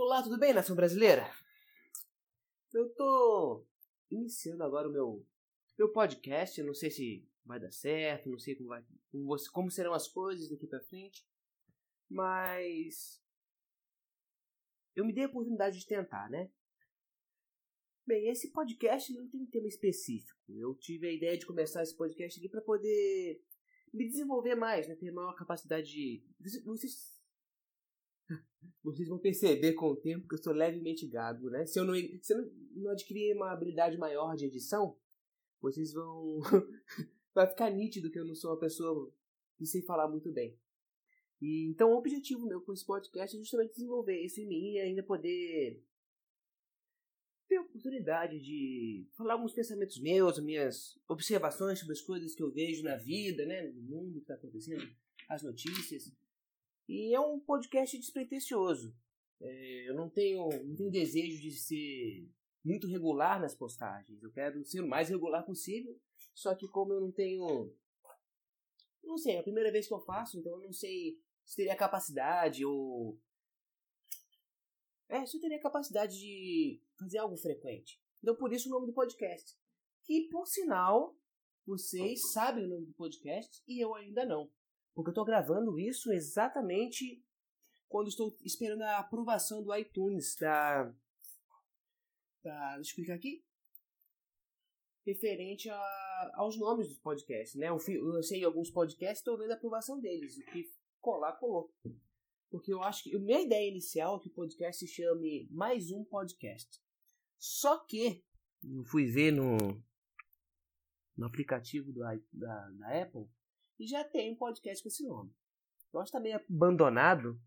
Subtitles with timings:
[0.00, 1.28] Olá, tudo bem, nação brasileira?
[2.72, 3.66] Eu tô
[4.08, 5.26] iniciando agora o meu,
[5.76, 6.60] meu podcast.
[6.60, 10.06] Eu não sei se vai dar certo, não sei como, vai, como, como serão as
[10.06, 11.26] coisas daqui pra frente,
[12.08, 13.20] mas
[14.94, 16.48] eu me dei a oportunidade de tentar, né?
[18.06, 20.40] Bem, esse podcast não tem um tema específico.
[20.48, 23.42] Eu tive a ideia de começar esse podcast aqui para poder
[23.92, 24.94] me desenvolver mais, né?
[24.94, 26.22] Ter maior capacidade de.
[26.64, 27.17] Vocês
[28.92, 31.66] vocês vão perceber com o tempo que eu sou levemente gago, né?
[31.66, 34.96] Se eu não, se eu não adquirir uma habilidade maior de edição,
[35.60, 36.40] vocês vão.
[37.34, 39.12] vai ficar nítido que eu não sou uma pessoa
[39.56, 40.58] que sei falar muito bem.
[41.40, 44.80] E, então, o objetivo meu com esse podcast é justamente desenvolver isso em mim e
[44.80, 45.82] ainda poder
[47.48, 52.52] ter a oportunidade de falar alguns pensamentos meus, minhas observações sobre as coisas que eu
[52.52, 54.86] vejo na vida, né, no mundo que está acontecendo,
[55.28, 56.12] as notícias.
[56.88, 58.96] E é um podcast despretensioso.
[59.40, 62.28] É, eu não tenho, não tenho desejo de ser
[62.64, 64.22] muito regular nas postagens.
[64.22, 66.00] Eu quero ser o mais regular possível.
[66.34, 67.74] Só que como eu não tenho.
[69.02, 71.76] Não sei, é a primeira vez que eu faço, então eu não sei se teria
[71.76, 73.18] capacidade ou.
[75.08, 78.00] É, se eu teria capacidade de fazer algo frequente.
[78.22, 79.56] Então por isso o nome do podcast.
[80.04, 81.16] Que por sinal,
[81.66, 84.50] vocês sabem o nome do podcast e eu ainda não.
[84.98, 87.24] Porque eu estou gravando isso exatamente
[87.88, 90.92] quando estou esperando a aprovação do iTunes da.
[92.42, 93.44] da deixa eu explicar aqui.
[95.06, 97.68] Referente a, aos nomes dos podcasts, né?
[97.68, 100.36] Eu, eu sei alguns podcasts estou vendo a aprovação deles.
[100.36, 100.68] O que
[101.00, 101.72] colar, colou.
[102.50, 103.14] Porque eu acho que.
[103.14, 106.82] A minha ideia inicial é que o podcast se chame Mais um Podcast.
[107.38, 108.24] Só que
[108.64, 109.80] eu fui ver no,
[111.16, 113.28] no aplicativo do, da, da Apple
[113.78, 115.32] e já tem um podcast com esse nome.
[115.92, 117.40] Eu acho que tá meio abandonado.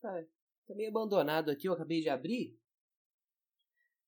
[0.00, 0.24] Tá,
[0.66, 2.58] tá meio abandonado aqui, eu acabei de abrir.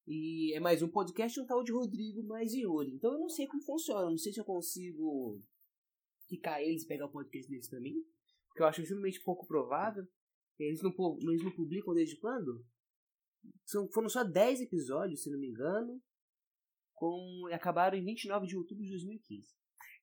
[0.06, 2.92] E é mais um podcast um tal de Rodrigo mais Yuri.
[2.92, 4.10] Então eu não sei como funciona.
[4.10, 5.40] Não sei se eu consigo
[6.28, 8.04] ficar eles e pegar o podcast deles pra mim.
[8.48, 10.06] Porque eu acho extremamente pouco provável.
[10.58, 12.64] Eles não, eles não publicam desde quando?
[13.64, 16.00] São, foram só 10 episódios, se não me engano
[16.94, 19.54] com acabaram em 29 de outubro de 2015.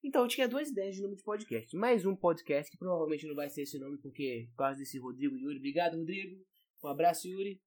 [0.04, 1.76] Então, eu tinha duas ideias de nome de podcast.
[1.76, 5.38] Mais um podcast, que provavelmente não vai ser esse nome, porque por causa desse Rodrigo
[5.38, 5.58] Yuri.
[5.58, 6.44] Obrigado, Rodrigo.
[6.84, 7.62] Um abraço, Yuri.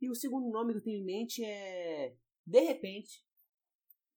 [0.00, 2.14] E o segundo nome que eu tenho em mente é
[2.46, 3.26] De Repente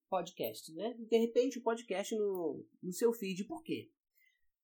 [0.10, 0.94] Podcast, né?
[1.00, 3.46] De repente o podcast no, no seu feed.
[3.46, 3.90] Por quê?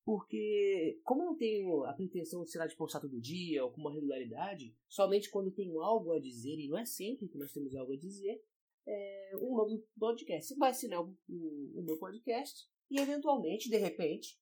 [0.03, 3.71] Porque, como eu não tenho a pretensão de, sei lá, de postar todo dia ou
[3.71, 7.51] com uma regularidade, somente quando tenho algo a dizer, e não é sempre que nós
[7.51, 8.41] temos algo a dizer,
[8.87, 10.47] é, um nome do podcast.
[10.47, 14.39] Você vai assinar o, o, o, meu podcast e, eventualmente, de repente,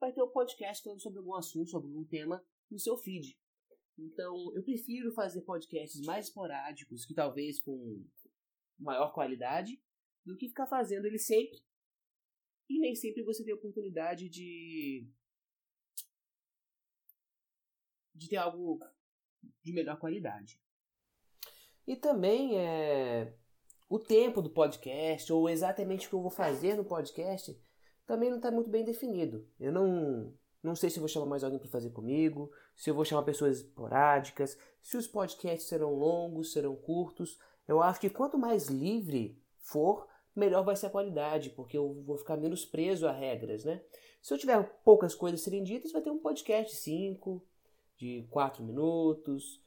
[0.00, 3.38] vai ter um podcast falando sobre algum assunto, sobre algum tema no seu feed.
[3.98, 8.02] Então, eu prefiro fazer podcasts mais esporádicos, que talvez com
[8.78, 9.80] maior qualidade,
[10.24, 11.62] do que ficar fazendo ele sempre.
[12.70, 15.06] E nem sempre você tem a oportunidade de.
[18.14, 18.78] de ter algo
[19.62, 20.58] de melhor qualidade.
[21.86, 23.36] E também é
[23.92, 27.54] o tempo do podcast, ou exatamente o que eu vou fazer no podcast,
[28.06, 29.46] também não está muito bem definido.
[29.60, 30.32] Eu não,
[30.62, 33.58] não sei se vou chamar mais alguém para fazer comigo, se eu vou chamar pessoas
[33.58, 37.38] esporádicas, se os podcasts serão longos, serão curtos.
[37.68, 42.16] Eu acho que quanto mais livre for, melhor vai ser a qualidade, porque eu vou
[42.16, 43.82] ficar menos preso a regras, né?
[44.22, 47.44] Se eu tiver poucas coisas serem ditas, vai ter um podcast de 5,
[47.98, 49.60] de 4 minutos,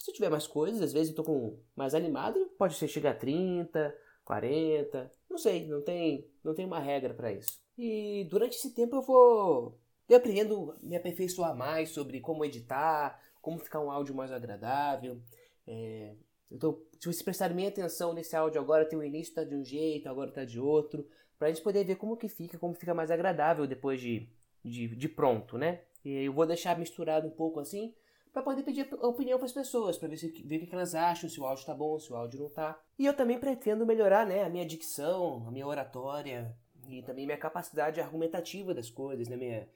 [0.00, 3.14] se tiver mais coisas, às vezes eu tô com mais animado, pode ser chegar a
[3.14, 3.94] 30,
[4.24, 7.60] 40, não sei, não tem, não tem uma regra para isso.
[7.76, 9.78] E durante esse tempo eu vou
[10.08, 15.20] eu aprendendo me aperfeiçoar mais sobre como editar, como ficar um áudio mais agradável.
[15.66, 16.14] É,
[16.50, 19.64] então, se vocês prestarem minha atenção nesse áudio agora, tem o início tá de um
[19.64, 21.06] jeito, agora tá de outro,
[21.38, 24.28] pra gente poder ver como que fica, como fica mais agradável depois de,
[24.64, 25.82] de, de pronto, né?
[26.04, 27.94] E eu vou deixar misturado um pouco assim,
[28.32, 31.28] para poder pedir opinião para as pessoas, para ver, se, ver o que elas acham,
[31.28, 32.80] se o áudio está bom, se o áudio não está.
[32.98, 36.56] E eu também pretendo melhorar né, a minha dicção, a minha oratória
[36.88, 39.68] e também minha capacidade argumentativa das coisas, né, minha,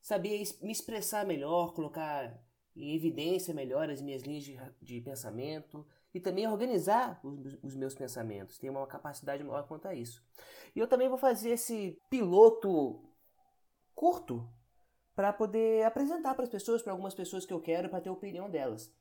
[0.00, 2.38] saber me expressar melhor, colocar
[2.76, 7.94] em evidência melhor as minhas linhas de, de pensamento e também organizar os, os, meus
[7.94, 10.22] pensamentos, ter uma capacidade maior quanto a isso.
[10.74, 13.02] E eu também vou fazer esse piloto
[13.94, 14.48] curto
[15.16, 18.12] para poder apresentar para as pessoas, para algumas pessoas que eu quero, para ter a
[18.12, 18.94] opinião delas.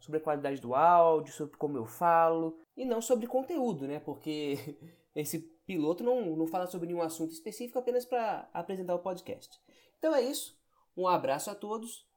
[0.00, 4.00] Sobre a qualidade do áudio, sobre como eu falo, e não sobre conteúdo, né?
[4.00, 4.56] Porque
[5.14, 9.60] esse piloto não, não fala sobre nenhum assunto específico, apenas para apresentar o podcast.
[9.98, 10.58] Então é isso.
[10.96, 12.08] Um abraço a todos,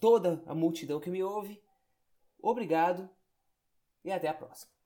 [0.00, 1.62] toda a multidão que me ouve.
[2.40, 3.08] Obrigado
[4.04, 4.77] e até a próxima.